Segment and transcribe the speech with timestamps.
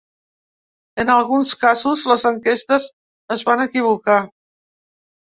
[1.03, 2.91] En alguns casos les enquestes
[3.39, 4.21] es van equivocar.